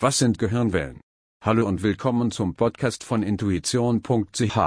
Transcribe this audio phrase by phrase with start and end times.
[0.00, 1.00] Was sind Gehirnwellen?
[1.40, 4.58] Hallo und willkommen zum Podcast von intuition.ch.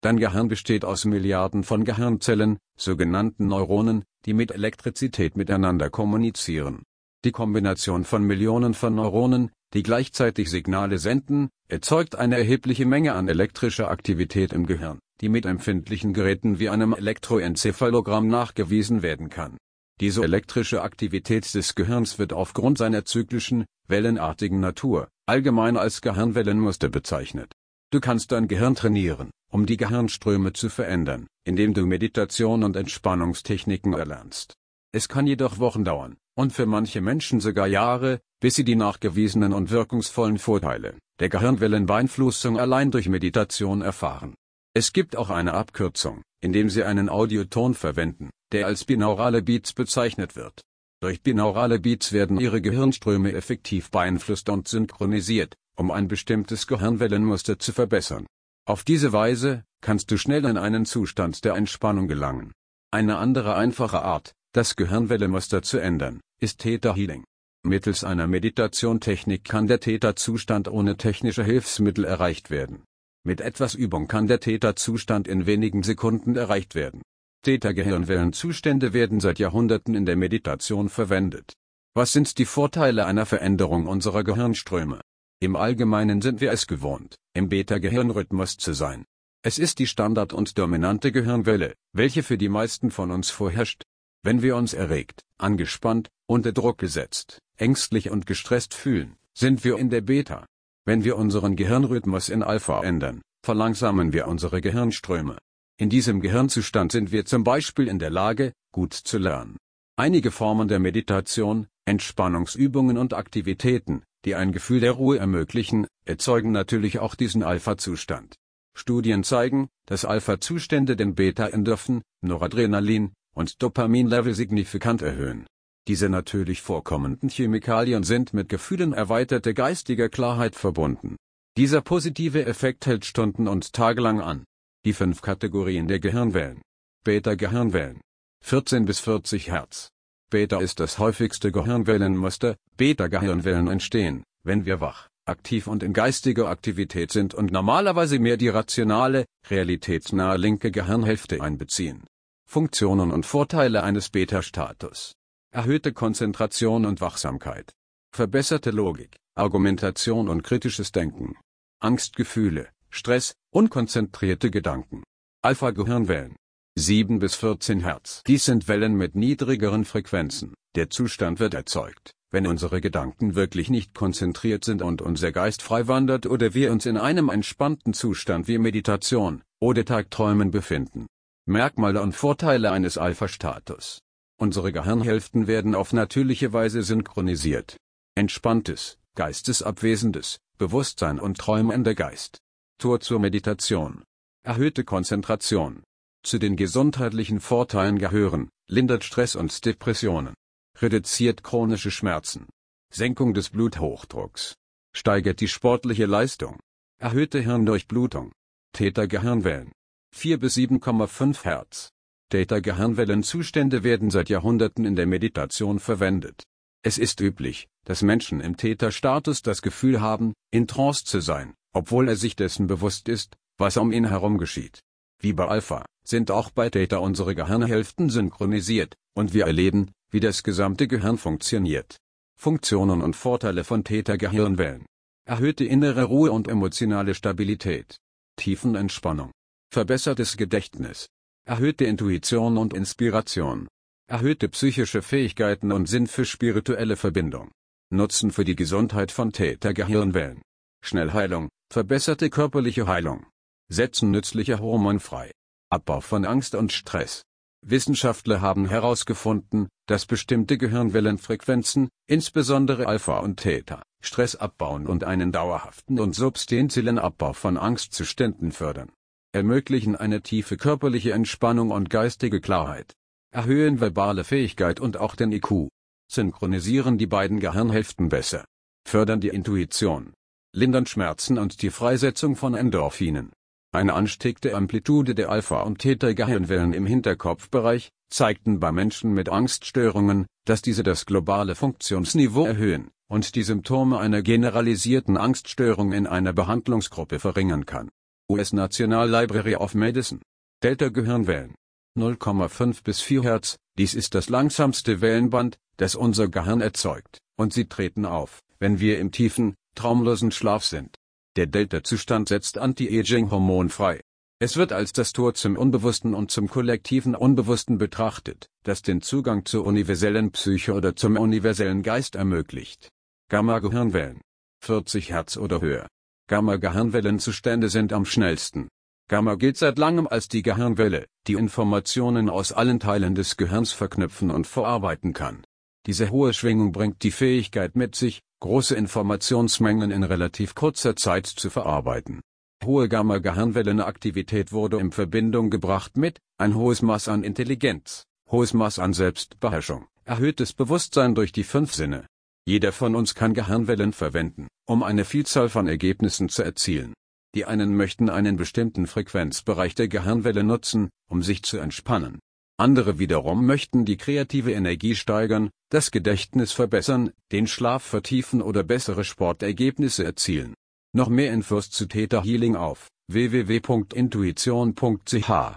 [0.00, 6.82] Dein Gehirn besteht aus Milliarden von Gehirnzellen, sogenannten Neuronen, die mit Elektrizität miteinander kommunizieren.
[7.24, 13.28] Die Kombination von Millionen von Neuronen, die gleichzeitig Signale senden, erzeugt eine erhebliche Menge an
[13.28, 19.58] elektrischer Aktivität im Gehirn, die mit empfindlichen Geräten wie einem Elektroenzephalogramm nachgewiesen werden kann.
[20.00, 27.52] Diese elektrische Aktivität des Gehirns wird aufgrund seiner zyklischen, wellenartigen Natur, allgemein als Gehirnwellenmuster bezeichnet.
[27.90, 33.94] Du kannst dein Gehirn trainieren, um die Gehirnströme zu verändern, indem du Meditation und Entspannungstechniken
[33.94, 34.52] erlernst.
[34.92, 39.52] Es kann jedoch Wochen dauern, und für manche Menschen sogar Jahre, bis sie die nachgewiesenen
[39.54, 44.34] und wirkungsvollen Vorteile der Gehirnwellenbeeinflussung allein durch Meditation erfahren.
[44.76, 50.36] Es gibt auch eine Abkürzung, indem sie einen Audioton verwenden, der als binaurale Beats bezeichnet
[50.36, 50.60] wird.
[51.00, 57.72] Durch binaurale Beats werden ihre Gehirnströme effektiv beeinflusst und synchronisiert, um ein bestimmtes Gehirnwellenmuster zu
[57.72, 58.26] verbessern.
[58.66, 62.52] Auf diese Weise kannst du schnell in einen Zustand der Entspannung gelangen.
[62.90, 67.24] Eine andere einfache Art, das Gehirnwellenmuster zu ändern, ist Theta Healing.
[67.62, 72.84] Mittels einer Meditationtechnik kann der Theta-Zustand ohne technische Hilfsmittel erreicht werden.
[73.26, 77.02] Mit etwas Übung kann der Theta-Zustand in wenigen Sekunden erreicht werden.
[77.42, 81.54] Theta-Gehirnwellenzustände werden seit Jahrhunderten in der Meditation verwendet.
[81.92, 85.00] Was sind die Vorteile einer Veränderung unserer Gehirnströme?
[85.40, 89.04] Im Allgemeinen sind wir es gewohnt, im Beta-Gehirnrhythmus zu sein.
[89.42, 93.82] Es ist die Standard- und dominante Gehirnwelle, welche für die meisten von uns vorherrscht.
[94.22, 99.90] Wenn wir uns erregt, angespannt, unter Druck gesetzt, ängstlich und gestresst fühlen, sind wir in
[99.90, 100.46] der Beta.
[100.88, 105.36] Wenn wir unseren Gehirnrhythmus in Alpha ändern, verlangsamen wir unsere Gehirnströme.
[105.78, 109.56] In diesem Gehirnzustand sind wir zum Beispiel in der Lage, gut zu lernen.
[109.96, 117.00] Einige Formen der Meditation, Entspannungsübungen und Aktivitäten, die ein Gefühl der Ruhe ermöglichen, erzeugen natürlich
[117.00, 118.36] auch diesen Alpha-Zustand.
[118.76, 125.46] Studien zeigen, dass Alpha-Zustände den Beta-Endorphin, Noradrenalin und Dopamin-Level signifikant erhöhen.
[125.88, 131.16] Diese natürlich vorkommenden Chemikalien sind mit Gefühlen erweiterter geistiger Klarheit verbunden.
[131.56, 134.44] Dieser positive Effekt hält Stunden und tagelang an.
[134.84, 136.60] Die fünf Kategorien der Gehirnwellen.
[137.04, 138.00] Beta-Gehirnwellen.
[138.44, 139.88] 14 bis 40 Hertz.
[140.28, 142.56] Beta ist das häufigste Gehirnwellenmuster.
[142.76, 148.48] Beta-Gehirnwellen entstehen, wenn wir wach, aktiv und in geistiger Aktivität sind und normalerweise mehr die
[148.48, 152.04] rationale, realitätsnahe linke Gehirnhälfte einbeziehen.
[152.44, 155.14] Funktionen und Vorteile eines Beta-Status
[155.56, 157.72] erhöhte Konzentration und Wachsamkeit,
[158.14, 161.34] verbesserte Logik, Argumentation und kritisches Denken,
[161.80, 165.02] Angstgefühle, Stress, unkonzentrierte Gedanken.
[165.42, 166.36] Alpha-Gehirnwellen.
[166.78, 168.22] 7 bis 14 Hertz.
[168.26, 170.52] Dies sind Wellen mit niedrigeren Frequenzen.
[170.74, 175.88] Der Zustand wird erzeugt, wenn unsere Gedanken wirklich nicht konzentriert sind und unser Geist frei
[175.88, 181.06] wandert oder wir uns in einem entspannten Zustand wie Meditation oder Tagträumen befinden.
[181.46, 184.00] Merkmale und Vorteile eines Alpha-Status.
[184.38, 187.78] Unsere Gehirnhälften werden auf natürliche Weise synchronisiert.
[188.14, 192.38] Entspanntes, geistesabwesendes, Bewusstsein und träumender Geist.
[192.78, 194.04] Tor zur Meditation.
[194.42, 195.82] Erhöhte Konzentration.
[196.22, 200.34] Zu den gesundheitlichen Vorteilen gehören, lindert Stress und Depressionen.
[200.78, 202.46] Reduziert chronische Schmerzen.
[202.92, 204.54] Senkung des Bluthochdrucks.
[204.94, 206.58] Steigert die sportliche Leistung.
[206.98, 208.32] Erhöhte Hirndurchblutung.
[208.72, 209.72] Täter Gehirnwellen.
[210.14, 211.90] 4 bis 7,5 Hertz.
[212.30, 216.42] Theta-Gehirnwellenzustände werden seit Jahrhunderten in der Meditation verwendet.
[216.82, 222.08] Es ist üblich, dass Menschen im Theta-Status das Gefühl haben, in Trance zu sein, obwohl
[222.08, 224.80] er sich dessen bewusst ist, was um ihn herum geschieht.
[225.20, 230.42] Wie bei Alpha, sind auch bei Theta unsere Gehirnhälften synchronisiert, und wir erleben, wie das
[230.42, 231.96] gesamte Gehirn funktioniert.
[232.38, 234.84] Funktionen und Vorteile von Theta-Gehirnwellen.
[235.26, 237.96] Erhöhte innere Ruhe und emotionale Stabilität.
[238.36, 239.30] Tiefenentspannung.
[239.72, 241.08] Verbessertes Gedächtnis
[241.46, 243.68] erhöhte Intuition und Inspiration,
[244.08, 247.52] erhöhte psychische Fähigkeiten und Sinn für spirituelle Verbindung,
[247.88, 250.42] Nutzen für die Gesundheit von Täter-Gehirnwellen,
[250.84, 253.26] Schnellheilung, verbesserte körperliche Heilung,
[253.68, 255.30] setzen nützliche Hormone frei,
[255.70, 257.22] Abbau von Angst und Stress.
[257.64, 266.00] Wissenschaftler haben herausgefunden, dass bestimmte Gehirnwellenfrequenzen, insbesondere Alpha und Theta, Stress abbauen und einen dauerhaften
[266.00, 268.90] und substanziellen Abbau von Angstzuständen fördern
[269.36, 272.94] ermöglichen eine tiefe körperliche Entspannung und geistige Klarheit,
[273.30, 275.68] erhöhen verbale Fähigkeit und auch den IQ,
[276.10, 278.46] synchronisieren die beiden Gehirnhälften besser,
[278.88, 280.14] fördern die Intuition,
[280.54, 283.30] lindern Schmerzen und die Freisetzung von Endorphinen.
[283.72, 290.62] Eine ansteckte Amplitude der Alpha- und Theta-Gehirnwellen im Hinterkopfbereich zeigten bei Menschen mit Angststörungen, dass
[290.62, 297.66] diese das globale Funktionsniveau erhöhen, und die Symptome einer generalisierten Angststörung in einer Behandlungsgruppe verringern
[297.66, 297.90] kann.
[298.28, 300.20] US National Library of Medicine.
[300.60, 301.54] Delta Gehirnwellen.
[301.96, 307.66] 0,5 bis 4 Hertz, dies ist das langsamste Wellenband, das unser Gehirn erzeugt, und sie
[307.66, 310.96] treten auf, wenn wir im tiefen, traumlosen Schlaf sind.
[311.36, 314.00] Der Delta-Zustand setzt Anti-Aging-Hormon frei.
[314.40, 319.44] Es wird als das Tor zum Unbewussten und zum kollektiven Unbewussten betrachtet, das den Zugang
[319.44, 322.88] zur universellen Psyche oder zum universellen Geist ermöglicht.
[323.30, 324.20] Gamma-Gehirnwellen.
[324.64, 325.86] 40 Hertz oder höher.
[326.28, 328.68] Gamma-Gehirnwellenzustände sind am schnellsten.
[329.08, 334.32] Gamma gilt seit langem als die Gehirnwelle, die Informationen aus allen Teilen des Gehirns verknüpfen
[334.32, 335.44] und verarbeiten kann.
[335.86, 341.48] Diese hohe Schwingung bringt die Fähigkeit mit sich, große Informationsmengen in relativ kurzer Zeit zu
[341.48, 342.20] verarbeiten.
[342.64, 348.92] Hohe Gamma-Gehirnwellenaktivität wurde in Verbindung gebracht mit ein hohes Maß an Intelligenz, hohes Maß an
[348.92, 352.06] Selbstbeherrschung, erhöhtes Bewusstsein durch die fünf Sinne.
[352.48, 356.94] Jeder von uns kann Gehirnwellen verwenden, um eine Vielzahl von Ergebnissen zu erzielen.
[357.34, 362.20] Die einen möchten einen bestimmten Frequenzbereich der Gehirnwelle nutzen, um sich zu entspannen.
[362.56, 369.02] Andere wiederum möchten die kreative Energie steigern, das Gedächtnis verbessern, den Schlaf vertiefen oder bessere
[369.04, 370.54] Sportergebnisse erzielen.
[370.94, 375.54] Noch mehr Infos zu Theta Healing auf www.intuition.ch